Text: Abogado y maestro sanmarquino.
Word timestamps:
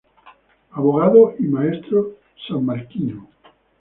Abogado 0.71 1.35
y 1.37 1.43
maestro 1.43 2.13
sanmarquino. 2.47 3.27